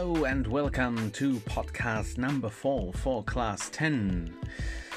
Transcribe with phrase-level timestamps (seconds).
[0.00, 4.34] Hello and welcome to podcast number 4 for class 10.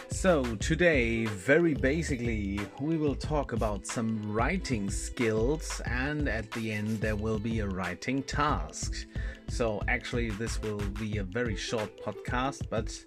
[0.08, 7.02] So, today, very basically, we will talk about some writing skills and at the end,
[7.02, 9.06] there will be a writing task.
[9.50, 12.98] So, actually, this will be a very short podcast, but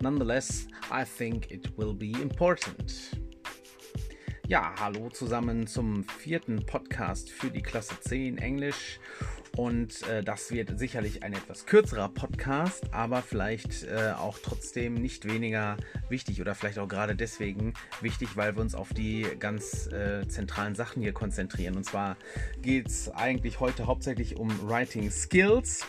[0.00, 3.10] nonetheless, I think it will be important.
[4.46, 8.98] Ja, hallo zusammen zum vierten Podcast für die Klasse 10 Englisch.
[9.56, 15.26] Und äh, das wird sicherlich ein etwas kürzerer Podcast, aber vielleicht äh, auch trotzdem nicht
[15.26, 15.76] weniger
[16.08, 20.74] wichtig oder vielleicht auch gerade deswegen wichtig, weil wir uns auf die ganz äh, zentralen
[20.74, 21.76] Sachen hier konzentrieren.
[21.76, 22.16] Und zwar
[22.62, 25.86] geht es eigentlich heute hauptsächlich um Writing Skills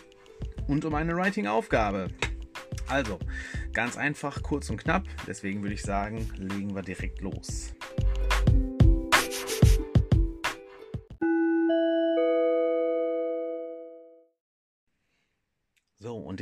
[0.67, 2.09] und um eine Writing Aufgabe.
[2.87, 3.17] Also,
[3.73, 5.05] ganz einfach, kurz und knapp.
[5.25, 7.73] Deswegen würde ich sagen, legen wir direkt los.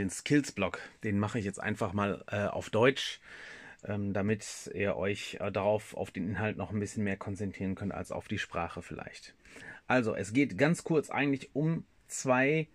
[0.04, 3.22] Den Skills-Block, den mache ich jetzt einfach mal äh, auf Deutsch,
[3.86, 7.94] ähm, damit ihr euch äh, darauf, auf den Inhalt noch ein bisschen mehr konzentrieren könnt
[7.94, 9.34] als auf die Sprache vielleicht.
[9.88, 12.68] Also, es geht ganz kurz eigentlich um zwei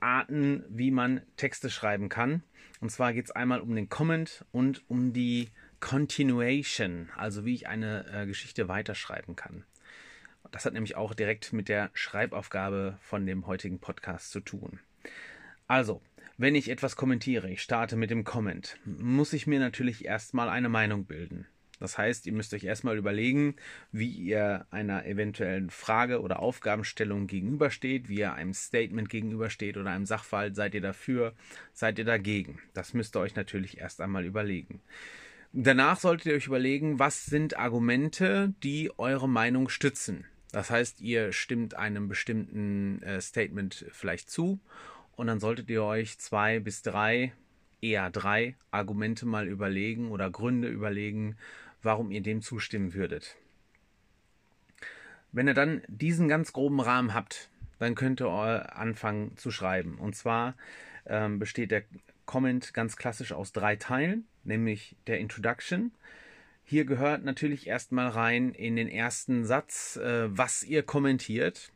[0.00, 2.42] Arten, wie man Texte schreiben kann.
[2.80, 7.68] Und zwar geht es einmal um den Comment und um die Continuation, also wie ich
[7.68, 9.64] eine äh, Geschichte weiterschreiben kann.
[10.52, 14.78] Das hat nämlich auch direkt mit der Schreibaufgabe von dem heutigen Podcast zu tun.
[15.68, 16.00] Also,
[16.38, 20.68] wenn ich etwas kommentiere, ich starte mit dem Comment, muss ich mir natürlich erstmal eine
[20.68, 21.46] Meinung bilden.
[21.78, 23.56] Das heißt, ihr müsst euch erstmal überlegen,
[23.92, 30.06] wie ihr einer eventuellen Frage oder Aufgabenstellung gegenübersteht, wie ihr einem Statement gegenübersteht oder einem
[30.06, 30.56] Sachverhalt.
[30.56, 31.34] Seid ihr dafür,
[31.74, 32.60] seid ihr dagegen?
[32.72, 34.80] Das müsst ihr euch natürlich erst einmal überlegen.
[35.52, 40.24] Danach solltet ihr euch überlegen, was sind Argumente, die eure Meinung stützen.
[40.52, 44.60] Das heißt, ihr stimmt einem bestimmten äh, Statement vielleicht zu
[45.16, 47.32] und dann solltet ihr euch zwei bis drei,
[47.80, 51.36] eher drei Argumente mal überlegen oder Gründe überlegen,
[51.82, 53.36] warum ihr dem zustimmen würdet.
[55.32, 59.98] Wenn ihr dann diesen ganz groben Rahmen habt, dann könnt ihr anfangen zu schreiben.
[59.98, 60.54] Und zwar
[61.06, 61.82] ähm, besteht der
[62.24, 65.92] Comment ganz klassisch aus drei Teilen, nämlich der Introduction.
[66.64, 71.70] Hier gehört natürlich erstmal rein in den ersten Satz, äh, was ihr kommentiert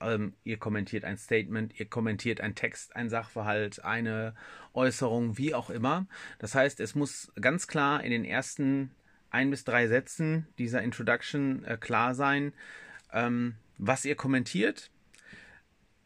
[0.00, 4.34] ähm, ihr kommentiert ein Statement, ihr kommentiert ein Text, ein Sachverhalt, eine
[4.74, 6.06] Äußerung, wie auch immer.
[6.38, 8.90] Das heißt, es muss ganz klar in den ersten
[9.30, 12.52] ein bis drei Sätzen dieser Introduction äh, klar sein,
[13.12, 14.90] ähm, was ihr kommentiert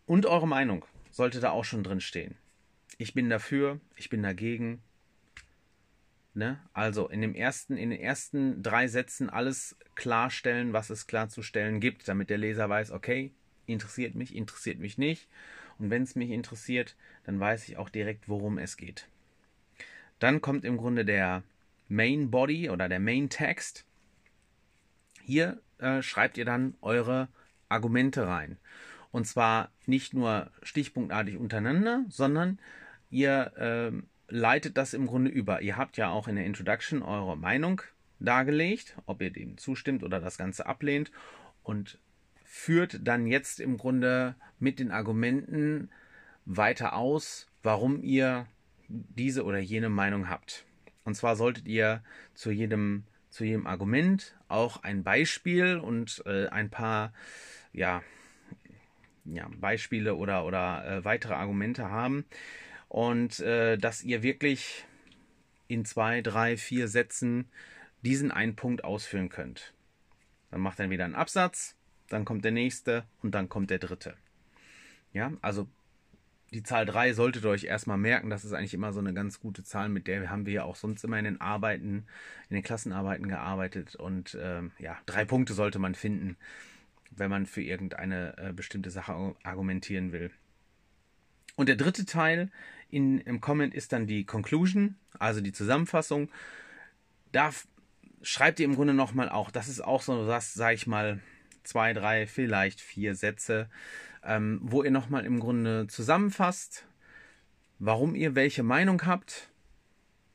[0.07, 2.37] und eure Meinung sollte da auch schon drin stehen.
[2.99, 4.83] Ich bin dafür, ich bin dagegen.
[6.35, 6.61] Ne?
[6.73, 12.09] Also in dem ersten, in den ersten drei Sätzen alles klarstellen, was es klarzustellen gibt,
[12.09, 13.33] damit der Leser weiß, okay,
[13.67, 15.29] interessiert mich, interessiert mich nicht.
[15.79, 19.09] Und wenn es mich interessiert, dann weiß ich auch direkt, worum es geht.
[20.19, 21.43] Dann kommt im Grunde der
[21.89, 23.85] Main Body oder der Main Text.
[25.25, 27.29] Hier äh, schreibt ihr dann eure
[27.69, 28.59] Argumente rein.
[29.11, 32.59] Und zwar nicht nur stichpunktartig untereinander, sondern
[33.11, 33.93] ihr äh,
[34.29, 35.61] leitet das im Grunde über.
[35.61, 37.83] Ihr habt ja auch in der Introduction eure Meinung
[38.21, 41.13] dargelegt, ob ihr dem zustimmt oder das Ganze ablehnt.
[41.63, 41.99] Und
[42.55, 45.89] führt dann jetzt im Grunde mit den Argumenten
[46.45, 48.47] weiter aus, warum ihr
[48.89, 50.67] diese oder jene Meinung habt.
[51.03, 52.05] Und zwar solltet ihr
[52.35, 57.15] zu jedem, zu jedem Argument auch ein Beispiel und äh, ein paar
[57.73, 58.03] ja,
[59.25, 62.27] ja, Beispiele oder, oder äh, weitere Argumente haben.
[62.89, 64.85] Und äh, dass ihr wirklich
[65.69, 67.49] in zwei, drei, vier Sätzen
[68.03, 69.73] diesen einen Punkt ausführen könnt.
[70.51, 71.77] Dann macht er wieder einen Absatz
[72.13, 74.15] dann kommt der nächste und dann kommt der dritte.
[75.13, 75.69] Ja, also
[76.53, 78.29] die Zahl 3 solltet ihr euch erstmal merken.
[78.29, 80.77] Das ist eigentlich immer so eine ganz gute Zahl, mit der haben wir ja auch
[80.77, 82.05] sonst immer in den Arbeiten,
[82.51, 83.95] in den Klassenarbeiten gearbeitet.
[83.97, 86.37] Und ähm, ja, drei Punkte sollte man finden,
[87.11, 90.31] wenn man für irgendeine äh, bestimmte Sache argumentieren will.
[91.57, 92.51] Und der dritte Teil
[92.91, 96.31] in, im Comment ist dann die Conclusion, also die Zusammenfassung.
[97.33, 97.51] Da
[98.23, 101.21] schreibt ihr im Grunde nochmal auch, das ist auch so was, sag ich mal,
[101.65, 103.69] zwei, drei, vielleicht vier Sätze,
[104.25, 106.87] ähm, wo ihr nochmal im Grunde zusammenfasst,
[107.79, 109.51] warum ihr welche Meinung habt,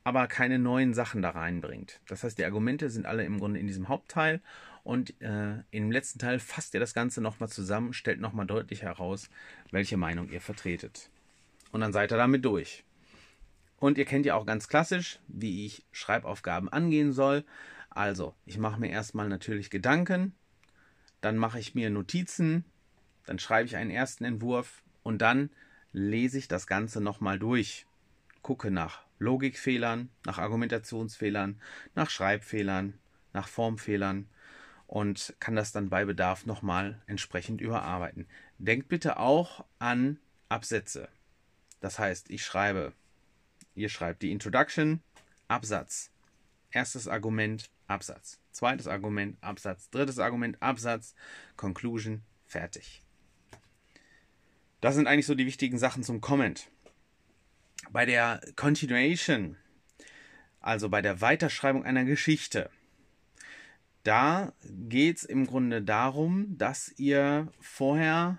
[0.04, 2.00] aber keine neuen Sachen da reinbringt.
[2.08, 4.40] Das heißt, die Argumente sind alle im Grunde in diesem Hauptteil
[4.84, 9.28] und äh, im letzten Teil fasst ihr das Ganze nochmal zusammen, stellt nochmal deutlich heraus,
[9.70, 11.10] welche Meinung ihr vertretet.
[11.72, 12.84] Und dann seid ihr damit durch.
[13.80, 17.44] Und ihr kennt ja auch ganz klassisch, wie ich Schreibaufgaben angehen soll.
[17.90, 20.34] Also, ich mache mir erstmal natürlich Gedanken,
[21.20, 22.64] dann mache ich mir Notizen,
[23.26, 25.50] dann schreibe ich einen ersten Entwurf und dann
[25.92, 27.86] lese ich das Ganze nochmal durch.
[28.42, 31.60] Gucke nach Logikfehlern, nach Argumentationsfehlern,
[31.94, 32.94] nach Schreibfehlern,
[33.32, 34.28] nach Formfehlern
[34.86, 38.26] und kann das dann bei Bedarf nochmal entsprechend überarbeiten.
[38.58, 40.18] Denkt bitte auch an
[40.48, 41.08] Absätze.
[41.80, 42.92] Das heißt, ich schreibe,
[43.74, 45.02] ihr schreibt die Introduction,
[45.46, 46.10] Absatz.
[46.70, 48.38] Erstes Argument, Absatz.
[48.52, 49.90] Zweites Argument, Absatz.
[49.90, 51.14] Drittes Argument, Absatz.
[51.56, 53.02] Conclusion, fertig.
[54.80, 56.70] Das sind eigentlich so die wichtigen Sachen zum Comment.
[57.90, 59.56] Bei der Continuation,
[60.60, 62.70] also bei der Weiterschreibung einer Geschichte,
[64.04, 68.38] da geht es im Grunde darum, dass ihr vorher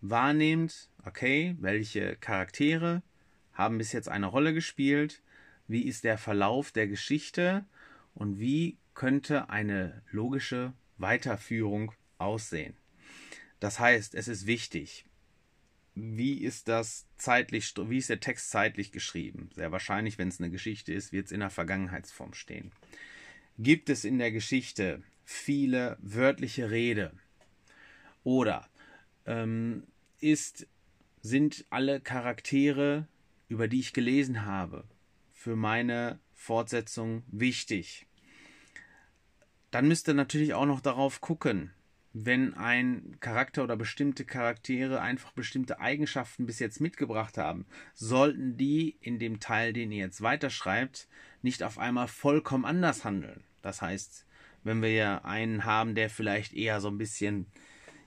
[0.00, 3.02] wahrnehmt, okay, welche Charaktere
[3.52, 5.22] haben bis jetzt eine Rolle gespielt,
[5.68, 7.64] wie ist der Verlauf der Geschichte
[8.20, 12.76] und wie könnte eine logische Weiterführung aussehen.
[13.58, 15.06] Das heißt, es ist wichtig,
[15.94, 19.48] wie ist das zeitlich, wie ist der Text zeitlich geschrieben?
[19.54, 22.72] Sehr wahrscheinlich, wenn es eine Geschichte ist, wird es in der Vergangenheitsform stehen.
[23.58, 27.14] Gibt es in der Geschichte viele wörtliche Rede?
[28.22, 28.68] Oder
[29.24, 29.84] ähm,
[30.20, 30.66] ist,
[31.22, 33.08] sind alle Charaktere,
[33.48, 34.84] über die ich gelesen habe,
[35.32, 38.06] für meine Fortsetzung wichtig?
[39.70, 41.72] Dann müsst ihr natürlich auch noch darauf gucken,
[42.12, 48.96] wenn ein Charakter oder bestimmte Charaktere einfach bestimmte Eigenschaften bis jetzt mitgebracht haben, sollten die
[49.00, 51.06] in dem Teil, den ihr jetzt weiterschreibt,
[51.42, 53.44] nicht auf einmal vollkommen anders handeln.
[53.62, 54.26] Das heißt,
[54.64, 57.46] wenn wir ja einen haben, der vielleicht eher so ein bisschen,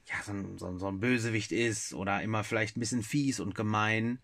[0.05, 4.19] ja, so so, so ein Bösewicht ist oder immer vielleicht ein bisschen fies und gemein,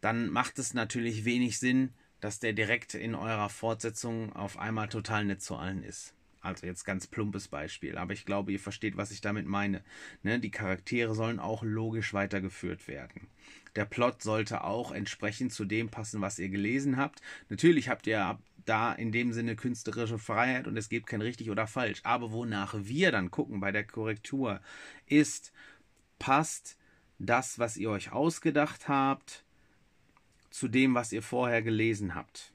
[0.00, 5.24] dann macht es natürlich wenig Sinn, dass der direkt in eurer Fortsetzung auf einmal total
[5.24, 6.14] nett zu allen ist.
[6.40, 9.82] Also jetzt ganz plumpes Beispiel, aber ich glaube, ihr versteht, was ich damit meine.
[10.22, 10.38] Ne?
[10.38, 13.26] Die Charaktere sollen auch logisch weitergeführt werden.
[13.74, 17.20] Der Plot sollte auch entsprechend zu dem passen, was ihr gelesen habt.
[17.48, 21.66] Natürlich habt ihr da in dem Sinne künstlerische Freiheit und es gibt kein richtig oder
[21.66, 22.00] falsch.
[22.04, 24.60] Aber wonach wir dann gucken bei der Korrektur
[25.06, 25.52] ist,
[26.18, 26.76] passt
[27.18, 29.44] das, was ihr euch ausgedacht habt,
[30.50, 32.52] zu dem, was ihr vorher gelesen habt.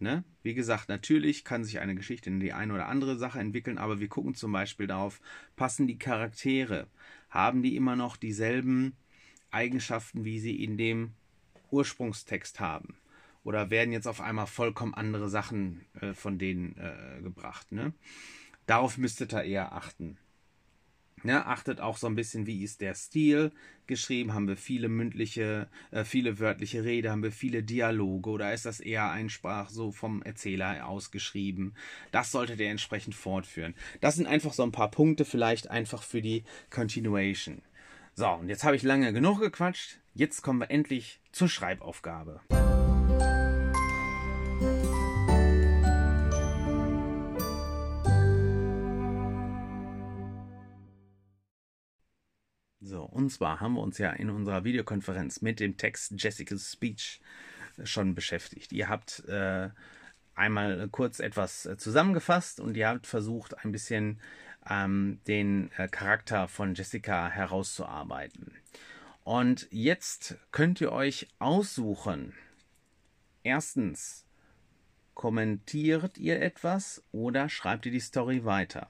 [0.00, 0.24] Ne?
[0.42, 4.00] Wie gesagt, natürlich kann sich eine Geschichte in die eine oder andere Sache entwickeln, aber
[4.00, 5.20] wir gucken zum Beispiel darauf,
[5.56, 6.86] passen die Charaktere,
[7.30, 8.96] haben die immer noch dieselben
[9.50, 11.12] Eigenschaften, wie sie in dem
[11.70, 12.96] Ursprungstext haben?
[13.48, 17.72] oder werden jetzt auf einmal vollkommen andere Sachen äh, von denen äh, gebracht.
[17.72, 17.94] Ne?
[18.66, 20.18] Darauf müsstet ihr eher achten.
[21.28, 23.52] Ja, achtet auch so ein bisschen, wie ist der Stil
[23.86, 24.32] geschrieben?
[24.32, 27.10] Haben wir viele mündliche, äh, viele wörtliche Rede?
[27.10, 28.30] Haben wir viele Dialoge?
[28.30, 31.74] Oder ist das eher ein Sprach so vom Erzähler ausgeschrieben?
[32.12, 33.74] Das solltet ihr entsprechend fortführen.
[34.00, 37.60] Das sind einfach so ein paar Punkte, vielleicht einfach für die Continuation.
[38.14, 39.98] So, und jetzt habe ich lange genug gequatscht.
[40.14, 42.40] Jetzt kommen wir endlich zur Schreibaufgabe.
[53.10, 57.20] Und zwar haben wir uns ja in unserer Videokonferenz mit dem Text Jessica's Speech
[57.84, 58.72] schon beschäftigt.
[58.72, 59.70] Ihr habt äh,
[60.34, 64.20] einmal kurz etwas äh, zusammengefasst und ihr habt versucht, ein bisschen
[64.68, 68.52] ähm, den äh, Charakter von Jessica herauszuarbeiten.
[69.24, 72.34] Und jetzt könnt ihr euch aussuchen.
[73.42, 74.24] Erstens,
[75.14, 78.88] kommentiert ihr etwas oder schreibt ihr die Story weiter?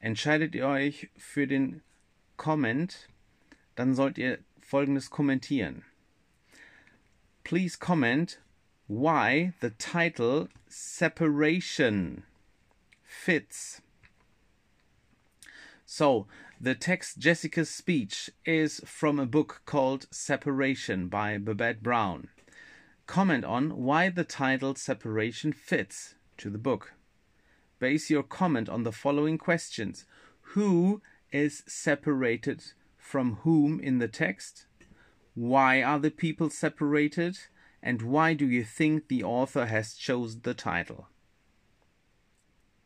[0.00, 1.82] Entscheidet ihr euch für den
[2.36, 3.08] Comment
[3.74, 5.84] dann sollt ihr folgendes kommentieren.
[7.44, 8.38] Please comment
[8.86, 12.24] why the title Separation
[13.02, 13.80] fits.
[15.84, 16.26] So,
[16.60, 22.28] the text Jessica's speech is from a book called Separation by Babette Brown.
[23.06, 26.94] Comment on why the title Separation fits to the book.
[27.78, 30.06] Base your comment on the following questions
[30.54, 32.72] Who is separated
[33.04, 34.66] from whom in the text?
[35.34, 37.38] Why are the people separated?
[37.82, 41.08] And why do you think the author has chosen the title?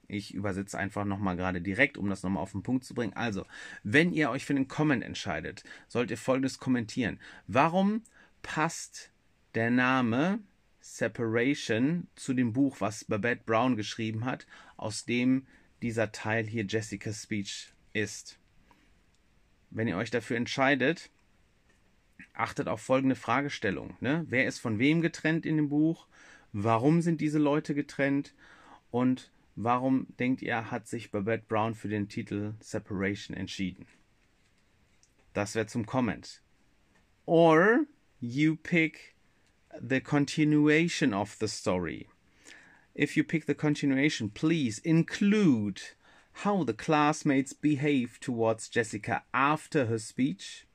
[0.09, 3.13] Ich übersetze einfach nochmal gerade direkt, um das nochmal auf den Punkt zu bringen.
[3.15, 3.47] Also,
[3.85, 7.21] wenn ihr euch für den Comment entscheidet, sollt ihr folgendes kommentieren.
[7.47, 8.03] Warum
[8.43, 9.11] passt
[9.55, 10.41] der Name
[10.81, 14.47] Separation zu dem Buch, was Babette Brown geschrieben hat,
[14.77, 15.47] aus dem
[15.81, 18.39] dieser Teil hier Jessica's Speech ist?
[19.71, 21.11] Wenn ihr euch dafür entscheidet,
[22.35, 23.97] achtet auf folgende Fragestellung.
[24.01, 24.25] Ne?
[24.29, 26.07] Wer ist von wem getrennt in dem Buch?
[26.53, 28.35] Warum sind diese Leute getrennt?
[28.91, 33.87] Und warum denkt ihr, hat sich Babette Brown für den Titel Separation entschieden?
[35.35, 36.43] Das wäre zum Comment.
[37.29, 37.85] or
[38.21, 39.15] you pick
[39.79, 42.09] the continuation of the story.
[42.95, 45.83] If you pick the continuation, please include
[46.43, 50.69] how the classmates behave towards Jessica after her speech,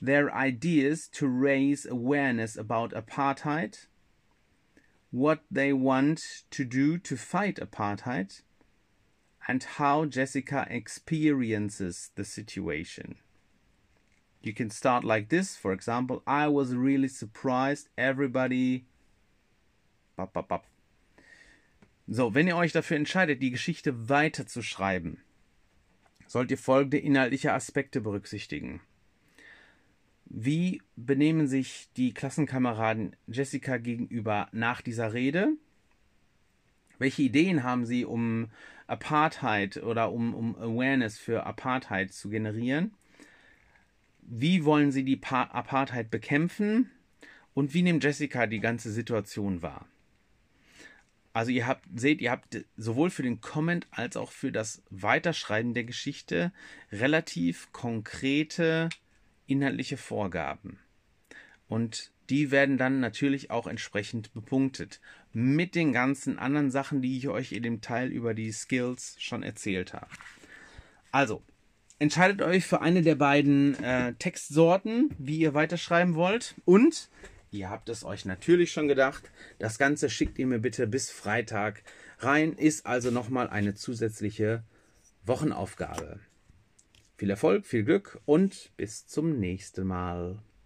[0.00, 3.86] their ideas to raise awareness about apartheid,
[5.10, 8.42] what they want to do to fight apartheid,
[9.48, 13.16] and how Jessica experiences the situation.
[14.40, 15.56] You can start like this.
[15.56, 17.88] For example, I was really surprised.
[17.98, 18.84] Everybody.
[20.16, 20.64] Bap, bap, bap.
[22.08, 25.18] So, wenn ihr euch dafür entscheidet, die Geschichte weiterzuschreiben,
[26.28, 28.80] sollt ihr folgende inhaltliche Aspekte berücksichtigen.
[30.26, 35.52] Wie benehmen sich die Klassenkameraden Jessica gegenüber nach dieser Rede?
[36.98, 38.50] Welche Ideen haben sie, um
[38.86, 42.94] Apartheid oder um, um Awareness für Apartheid zu generieren?
[44.22, 46.90] Wie wollen sie die pa Apartheid bekämpfen?
[47.54, 49.86] Und wie nimmt Jessica die ganze Situation wahr?
[51.36, 55.74] Also ihr habt, seht, ihr habt sowohl für den Comment als auch für das Weiterschreiben
[55.74, 56.50] der Geschichte
[56.90, 58.88] relativ konkrete
[59.46, 60.78] inhaltliche Vorgaben.
[61.68, 65.02] Und die werden dann natürlich auch entsprechend bepunktet.
[65.34, 69.42] Mit den ganzen anderen Sachen, die ich euch in dem Teil über die Skills schon
[69.42, 70.08] erzählt habe.
[71.12, 71.42] Also,
[71.98, 76.54] entscheidet euch für eine der beiden äh, Textsorten, wie ihr weiterschreiben wollt.
[76.64, 77.10] Und
[77.56, 81.82] ihr habt es euch natürlich schon gedacht, das Ganze schickt ihr mir bitte bis Freitag
[82.18, 82.52] rein.
[82.52, 84.62] Ist also nochmal eine zusätzliche
[85.24, 86.20] Wochenaufgabe.
[87.16, 90.38] Viel Erfolg, viel Glück und bis zum nächsten Mal.